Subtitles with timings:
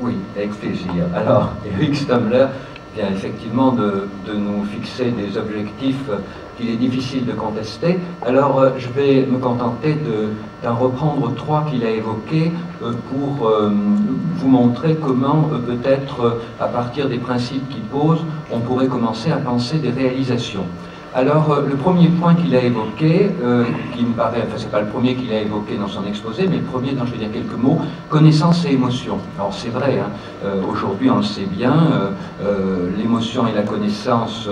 [0.00, 1.06] Oui, avec plaisir.
[1.14, 2.46] Alors, Eric Stamler
[2.96, 6.10] vient effectivement de, nous fixer des objectifs
[6.56, 7.98] qu'il est difficile de contester.
[8.24, 9.96] Alors, euh, je vais me contenter
[10.62, 12.52] d'en reprendre trois qu'il a évoqués
[12.82, 13.70] euh, pour euh,
[14.36, 18.20] vous montrer comment, peut-être, à partir des principes qu'il pose,
[18.52, 20.66] on pourrait commencer à penser des réalisations.
[21.16, 23.62] Alors, euh, le premier point qu'il a évoqué, euh,
[23.96, 26.56] qui me paraît, enfin, c'est pas le premier qu'il a évoqué dans son exposé, mais
[26.56, 29.18] le premier dont je vais dire quelques mots, connaissance et émotion.
[29.38, 30.10] Alors, c'est vrai, hein,
[30.44, 31.74] euh, aujourd'hui, on le sait bien,
[32.98, 34.48] l'émotion et la connaissance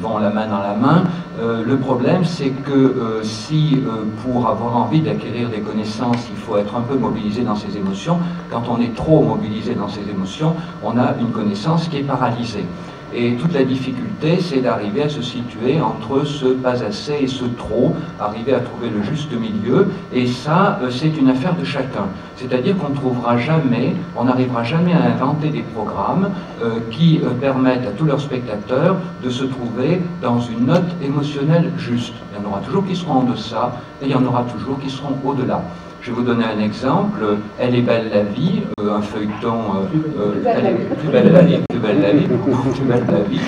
[0.00, 1.04] vont la main dans la main.
[1.40, 3.82] le problème, c'est que si,
[4.22, 8.18] pour avoir envie d'acquérir des connaissances, il faut être un peu mobilisé dans ses émotions,
[8.50, 10.54] quand on est trop mobilisé dans ses émotions,
[10.84, 12.66] on a une connaissance qui est paralysée.
[13.14, 17.44] Et toute la difficulté, c'est d'arriver à se situer entre ce pas assez et ce
[17.44, 19.88] trop, arriver à trouver le juste milieu.
[20.12, 22.06] Et ça, euh, c'est une affaire de chacun.
[22.36, 26.30] C'est-à-dire qu'on trouvera jamais, on n'arrivera jamais à inventer des programmes
[26.62, 31.70] euh, qui euh, permettent à tous leurs spectateurs de se trouver dans une note émotionnelle
[31.76, 32.14] juste.
[32.32, 34.80] Il y en aura toujours qui seront en deçà et il y en aura toujours
[34.80, 35.62] qui seront au-delà.
[36.02, 37.24] Je vais vous donner un exemple.
[37.60, 39.54] Elle est belle la vie, euh, un feuilleton.
[39.54, 43.20] Euh, euh, elle est plus belle la vie, plus belle la vie, plus belle la
[43.20, 43.40] vie.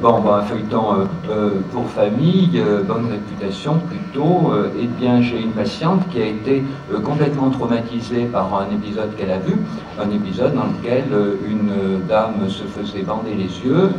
[0.00, 1.08] bon, un feuilleton
[1.72, 4.52] pour famille, bonne réputation plutôt.
[4.80, 6.62] eh bien, j'ai une patiente qui a été
[7.02, 9.56] complètement traumatisée par un épisode qu'elle a vu,
[10.00, 11.06] un épisode dans lequel
[11.44, 13.90] une dame se faisait bander les yeux,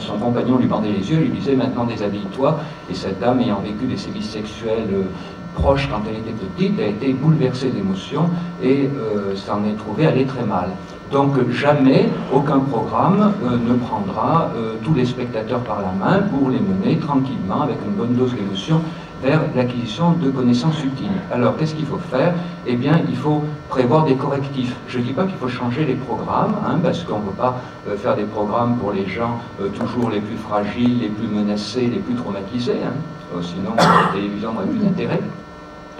[0.00, 2.58] son compagnon lui bandait les yeux, lui disait maintenant déshabille-toi,
[2.90, 5.06] et cette dame ayant vécu des sévices sexuels
[5.54, 8.28] proche quand elle était petite, a été bouleversée d'émotions
[8.62, 10.70] et euh, s'en est trouvée aller très mal.
[11.10, 16.50] Donc jamais aucun programme euh, ne prendra euh, tous les spectateurs par la main pour
[16.50, 18.80] les mener tranquillement avec une bonne dose d'émotion
[19.22, 21.18] vers l'acquisition de connaissances utiles.
[21.32, 22.34] Alors qu'est-ce qu'il faut faire?
[22.66, 24.74] Eh bien il faut prévoir des correctifs.
[24.88, 27.56] Je ne dis pas qu'il faut changer les programmes, hein, parce qu'on ne peut pas
[27.96, 29.38] faire des programmes pour les gens
[29.78, 32.80] toujours les plus fragiles, les plus menacés, les plus traumatisés.
[32.84, 33.40] Hein.
[33.40, 35.20] sinon la télévision n'aurait plus d'intérêt.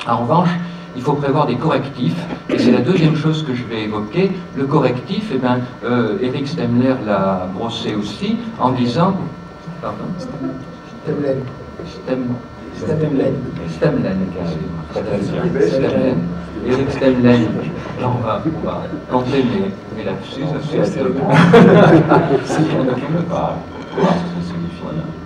[0.06, 0.50] En revanche,
[0.96, 2.14] il faut prévoir des correctifs,
[2.48, 4.32] et c'est la deuxième chose que je vais évoquer.
[4.56, 9.14] Le correctif, eh bien, euh, Eric Stemler l'a brossé aussi en disant.
[9.82, 11.40] Pardon Stemlen.
[11.86, 12.34] Stemlen.
[12.76, 13.34] Stemlen,
[13.68, 14.18] Stemlen.
[16.66, 17.48] Eric Stemlen.
[18.02, 21.00] on va, on va compter mes, mes lapsus, c'est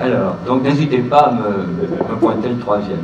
[0.00, 3.00] Alors, donc n'hésitez pas à me, pointer le troisième.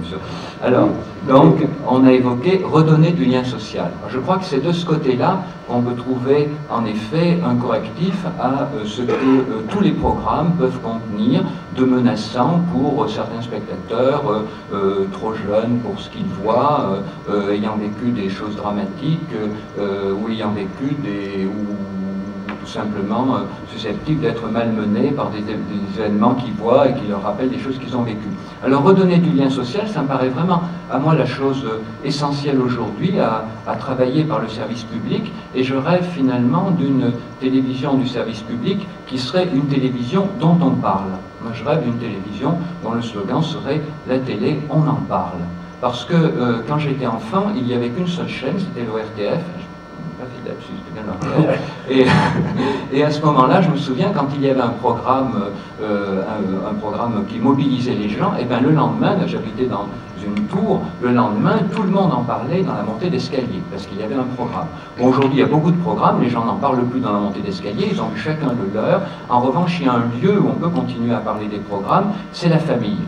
[0.63, 0.89] Alors,
[1.29, 1.57] donc,
[1.87, 3.91] on a évoqué redonner du lien social.
[4.09, 8.69] Je crois que c'est de ce côté-là qu'on peut trouver en effet un correctif à
[8.75, 11.43] euh, ce que euh, tous les programmes peuvent contenir
[11.77, 14.23] de menaçants pour euh, certains spectateurs
[15.13, 17.01] trop jeunes pour ce qu'ils voient,
[17.51, 19.35] ayant vécu des choses dramatiques
[19.79, 21.49] ou ayant vécu des
[22.67, 23.39] simplement euh,
[23.73, 25.39] susceptibles d'être malmenés par des,
[25.99, 28.19] événements qu'ils voient et qui leur rappellent des choses qu'ils ont vécues.
[28.65, 32.61] Alors redonner du lien social, ça me paraît vraiment à moi la chose euh, essentielle
[32.61, 33.45] aujourd'hui à,
[33.79, 39.19] travailler par le service public et je rêve finalement d'une télévision du service public qui
[39.19, 41.11] serait une télévision dont on parle.
[41.43, 45.41] Moi je rêve d'une télévision dont le slogan serait La télé, on en parle.
[45.81, 49.45] Parce que euh, quand j'étais enfant, il n'y avait qu'une seule chaîne, c'était l'ORTF,
[52.93, 55.45] et, à ce moment-là, je me souviens, quand il y avait un programme,
[55.83, 56.23] euh,
[56.71, 59.87] un, programme qui mobilisait les gens, et bien le lendemain, j'habitais dans
[60.25, 64.01] une tour, le lendemain, tout le monde en parlait dans la montée d'escalier, parce qu'il
[64.01, 64.67] y avait un programme.
[65.01, 67.41] aujourd'hui, il y a beaucoup de programmes, les gens n'en parlent plus dans la montée
[67.41, 69.03] d'escalier, ils ont chacun le leur.
[69.29, 72.13] En revanche, il y a un lieu où on peut continuer à parler des programmes,
[72.33, 72.99] c'est la famille.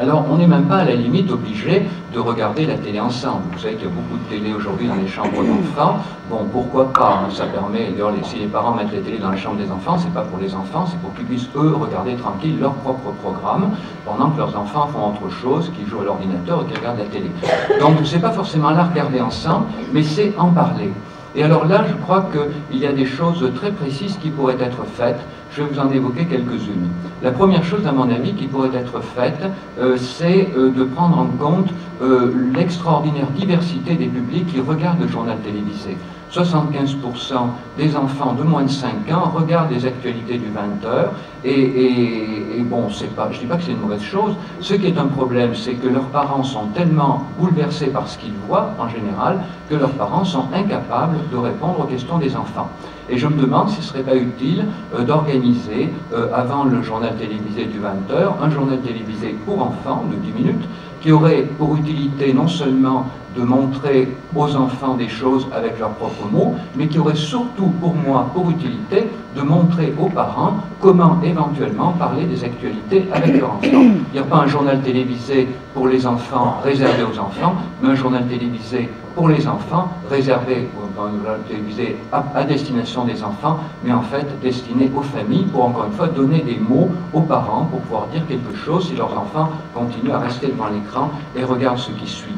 [0.00, 1.82] Alors, on n'est même pas à la limite obligé
[2.14, 3.42] de regarder la télé ensemble.
[3.52, 5.98] Vous savez qu'il y a beaucoup de télé aujourd'hui dans les chambres d'enfants.
[6.30, 9.36] Bon, pourquoi pas hein, Ça permet, d'ailleurs, si les parents mettent la télé dans la
[9.36, 12.58] chambre des enfants, c'est pas pour les enfants, c'est pour qu'ils puissent, eux, regarder tranquille
[12.58, 13.72] leur propre programme,
[14.06, 17.04] pendant que leurs enfants font autre chose, qu'ils jouent à l'ordinateur ou qu'ils regardent la
[17.04, 17.30] télé.
[17.78, 20.90] Donc, c'est pas forcément là regarder ensemble, mais c'est en parler.
[21.34, 24.84] Et alors là, je crois qu'il y a des choses très précises qui pourraient être
[24.84, 25.20] faites
[25.54, 26.88] je vais vous en évoquer quelques-unes.
[27.22, 29.42] La première chose, à mon avis, qui pourrait être faite,
[29.78, 31.68] euh, c'est euh, de prendre en compte
[32.00, 35.96] euh, l'extraordinaire diversité des publics qui regardent le journal télévisé.
[36.32, 37.34] 75%
[37.76, 41.08] des enfants de moins de 5 ans regardent les actualités du 20h.
[41.44, 44.34] Et, bon, je ne dis pas que c'est une mauvaise chose.
[44.60, 48.32] Ce qui est un problème, c'est que leurs parents sont tellement bouleversés par ce qu'ils
[48.48, 52.68] voient, en général, que leurs parents sont incapables de répondre aux questions des enfants.
[53.10, 54.64] Et je me demande si ce ne serait pas utile
[54.94, 60.16] euh, d'organiser, euh, avant le journal télévisé du 20h, un journal télévisé pour enfants de
[60.16, 60.64] 10 minutes,
[61.02, 63.06] qui aurait pour utilité non seulement
[63.36, 67.94] de montrer aux enfants des choses avec leurs propres mots, mais qui aurait surtout pour
[67.94, 73.68] moi pour utilité de montrer aux parents comment éventuellement parler des actualités avec leurs enfants.
[73.72, 77.94] Il n'y a pas un journal télévisé pour les enfants réservé aux enfants, mais un
[77.94, 84.02] journal télévisé pour les enfants réservé journal télévisé à, à, destination des enfants, mais en
[84.02, 88.06] fait destiné aux familles pour encore une fois donner des mots aux parents pour pouvoir
[88.08, 92.06] dire quelque chose si leurs enfants continuent à rester devant l'écran et regardent ce qui
[92.06, 92.36] suit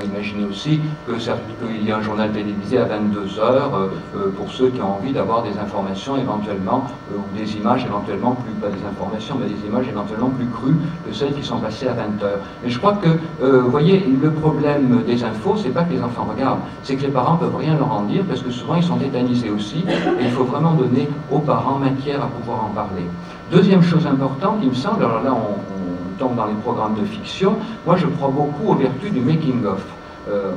[0.00, 4.50] pour imaginer aussi qu'il y a un journal télévisé à 22 heures euh, euh, pour
[4.50, 8.68] ceux qui ont envie d'avoir des informations éventuellement, euh, ou des images éventuellement plus, pas
[8.68, 10.76] des informations, mais des images éventuellement plus crues
[11.06, 12.38] que celles qui sont passées à 20 heures.
[12.62, 13.08] Mais je crois que,
[13.40, 17.08] vous voyez, le problème des infos, c'est pas que les enfants regardent, c'est que les
[17.08, 20.30] parents peuvent rien leur en dire parce que souvent ils sont tétanisés aussi, et il
[20.30, 23.04] faut vraiment donner aux parents matière à pouvoir en parler.
[23.50, 25.79] Deuxième chose importante, il me semble, alors là on
[26.28, 27.56] dans les programmes de fiction,
[27.86, 29.82] moi je crois beaucoup aux vertus du making-of.
[30.28, 30.50] Euh,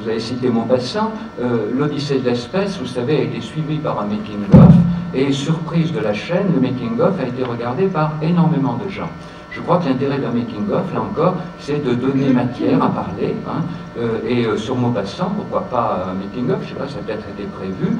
[0.00, 4.06] vous avez cité Maupassant, euh, l'Odyssée de l'espèce, vous savez, a été suivi par un
[4.06, 4.74] making-of,
[5.14, 9.08] et surprise de la chaîne, le making-of a été regardé par énormément de gens.
[9.52, 13.34] Je crois que l'intérêt d'un making-of, là encore, c'est de donner matière à parler.
[13.48, 13.62] Hein,
[13.98, 17.26] euh, et sur Maupassant, pourquoi pas un making-of, je ne sais pas, ça a peut-être
[17.30, 17.96] été prévu,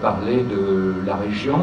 [0.00, 1.58] parler de la région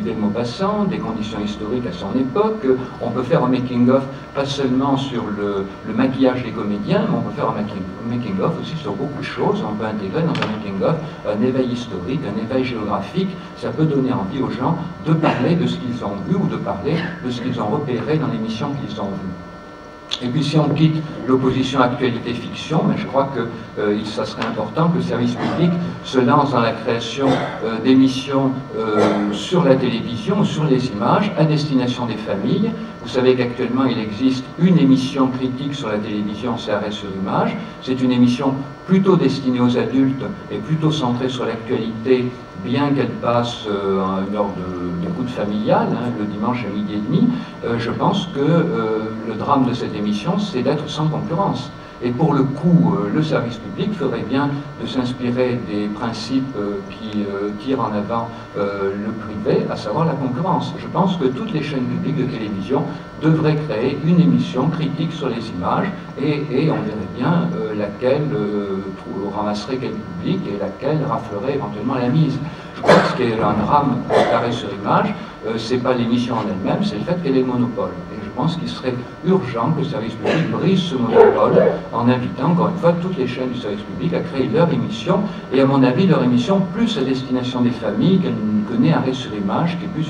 [0.00, 2.66] où de Maupassant, des conditions historiques à son époque.
[3.00, 4.02] On peut faire un making-of
[4.34, 8.92] pas seulement sur le, maquillage des comédiens, mais on peut faire un making-of aussi sur
[8.92, 9.62] beaucoup de choses.
[9.68, 13.30] On peut intégrer dans un making-of un éveil historique, un éveil géographique.
[13.56, 14.76] Ça peut donner envie aux gens
[15.06, 16.94] de parler de ce qu'ils ont vu ou de parler
[17.24, 19.49] de ce qu'ils ont repéré dans l'émission qu'ils ont vue.
[20.22, 23.48] Et puis si on quitte l'opposition actualité-fiction, mais je crois que
[23.80, 25.70] euh, ça serait important que le service public
[26.04, 27.28] se lance dans la création
[27.64, 32.70] euh, d'émissions euh, sur la télévision, sur les images, à destination des familles.
[33.10, 37.56] Vous savez qu'actuellement il existe une émission critique sur la télévision, c'est Arrêt sur image.
[37.82, 38.54] C'est une émission
[38.86, 42.30] plutôt destinée aux adultes et plutôt centrée sur l'actualité
[42.64, 44.50] bien qu'elle passe euh, une heure
[45.02, 47.28] d'écoute familiale, hein, le dimanche à midi et demi,
[47.64, 51.72] euh, je pense que euh, le drame de cette émission, c'est d'être sans concurrence.
[52.02, 54.48] Et pour le coup, le service public ferait bien
[54.80, 56.56] de s'inspirer des principes
[56.88, 57.24] qui
[57.60, 60.72] tirent en avant le privé, à savoir la concurrence.
[60.78, 62.84] Je pense que toutes les chaînes publiques de télévision
[63.20, 65.88] devraient créer une émission critique sur les images
[66.18, 68.28] et, on verrait bien laquelle
[69.36, 72.38] ramasserait quel public et laquelle raflerait éventuellement la mise.
[72.76, 73.98] Je crois que ce qui est un drame
[74.30, 75.14] carré sur image,
[75.46, 77.90] euh, c'est pas l'émission en elle-même, c'est le fait qu'elle est monopole.
[78.12, 78.94] Et je pense qu'il serait
[79.24, 83.26] urgent que le service public brise ce monopole en invitant encore une fois toutes les
[83.26, 85.20] chaînes du service public à créer leur émission,
[85.52, 89.12] et à mon avis leur émission plus à destination des familles qu'elle ne connaît arrêt
[89.12, 90.08] sur image, qui est plus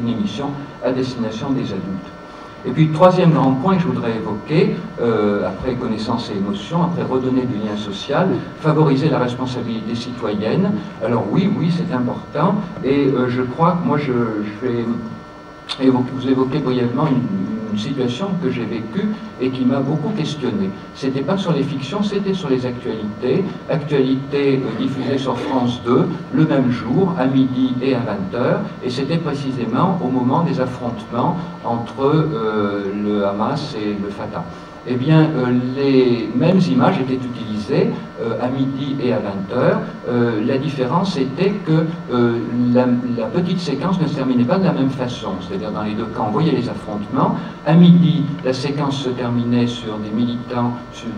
[0.00, 0.50] une émission
[0.84, 2.21] à destination des adultes.
[2.64, 7.02] Et puis, troisième grand point que je voudrais évoquer, euh, après connaissance et émotion, après
[7.02, 8.28] redonner du lien social,
[8.60, 10.72] favoriser la responsabilité citoyenne.
[11.04, 12.54] Alors oui, oui, c'est important.
[12.84, 14.84] Et euh, je crois que moi, je, je vais
[15.90, 17.41] vous évoquer brièvement une,
[17.72, 19.08] une situation que j'ai vécue
[19.40, 20.70] et qui m'a beaucoup questionné.
[20.94, 23.44] C'était pas sur les fictions, c'était sur les actualités.
[23.70, 28.90] Actualités euh, diffusées sur France 2 le même jour, à midi et à 20h, et
[28.90, 34.44] c'était précisément au moment des affrontements entre euh, le Hamas et le Fatah
[34.86, 39.76] eh bien, euh, les mêmes images étaient utilisées euh, à midi et à 20h.
[40.08, 41.86] Euh, la différence était que
[42.74, 42.84] la,
[43.26, 45.34] petite séquence ne se terminait pas de la même façon.
[45.40, 47.36] C'est-à-dire, dans les deux cas, on voyait les affrontements.
[47.64, 50.72] À midi, la séquence se terminait sur des militants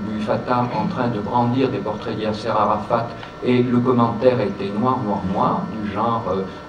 [0.08, 3.08] du Fatah en train de brandir des portraits d'Yasser Arafat
[3.42, 6.24] et le commentaire était noir, noir, noir, du genre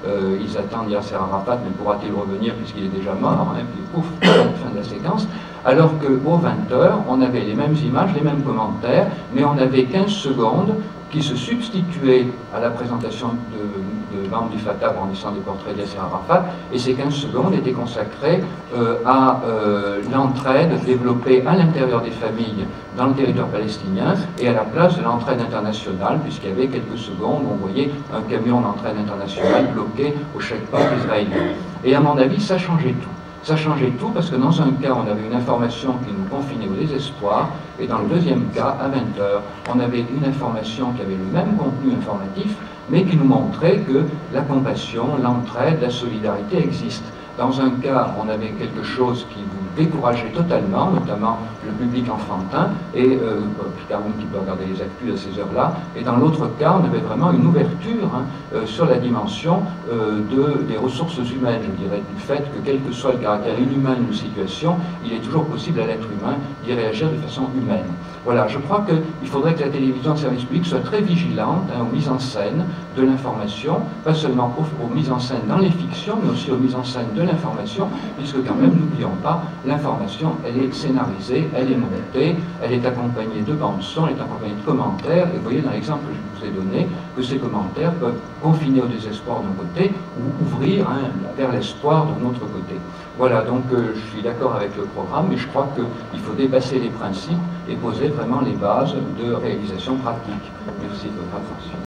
[0.06, 4.06] ils attendent Yasser Arafat, mais pourra-t-il revenir puisqu'il est déjà mort Et hein, puis pouf,
[4.22, 5.28] fin de la séquence
[5.66, 10.08] alors qu'aux 20h, on avait les mêmes images, les mêmes commentaires, mais on avait 15
[10.08, 10.76] secondes
[11.12, 16.46] qui se substituaient à la présentation de, membres du Fatah brandissant des portraits d'Yasser Arafat,
[16.74, 18.44] et ces 15 secondes étaient consacrées
[18.76, 22.66] euh, à euh, l'entraide développée à l'intérieur des familles
[22.98, 26.98] dans le territoire palestinien et à la place de l'entraide internationale, puisqu'il y avait quelques
[26.98, 31.54] secondes où on voyait un camion d'entraide internationale bloqué au checkpoint israélien.
[31.84, 33.15] Et à mon avis, ça changeait tout.
[33.46, 36.68] Ça changeait tout parce que dans un cas, on avait une information qui nous confinait
[36.68, 41.16] au désespoir, et dans le deuxième cas, à 20h, on avait une information qui avait
[41.16, 42.56] le même contenu informatif,
[42.90, 47.06] mais qui nous montrait que la compassion, l'entraide, la solidarité existent.
[47.38, 52.70] Dans un cas, on avait quelque chose qui vous décourager totalement, notamment le public enfantin,
[52.94, 53.42] et euh,
[54.18, 57.32] qui peut regarder les actus à ces heures-là, et dans l'autre cas, on avait vraiment
[57.32, 58.24] une ouverture hein,
[58.54, 62.80] euh, sur la dimension euh, de, des ressources humaines, je dirais, du fait que quel
[62.82, 66.74] que soit le caractère inhumain d'une situation, il est toujours possible à l'être humain d'y
[66.74, 67.86] réagir de façon humaine.
[68.26, 71.82] Voilà, je crois qu'il faudrait que la télévision de service public soit très vigilante hein,
[71.82, 72.66] aux mises en scène
[72.98, 76.74] de l'information, pas seulement aux, mises en scène dans les fictions, mais aussi aux mises
[76.74, 81.78] en scène de l'information, puisque quand même, n'oublions pas, l'information, elle est scénarisée, elle est
[81.78, 85.62] montée, elle est accompagnée de bandes son, elle est accompagnée de commentaires, et vous voyez
[85.62, 89.54] dans l'exemple que je vous ai donné, que ces commentaires peuvent confiner au désespoir d'un
[89.58, 92.76] côté ou ouvrir hein, vers l'espoir d'un autre côté.
[93.18, 96.80] Voilà, donc euh, je suis d'accord avec le programme, mais je crois qu'il faut dépasser
[96.80, 97.38] les principes
[97.70, 100.52] et poser vraiment les bases de réalisation pratique.
[100.82, 101.85] Merci de votre attention.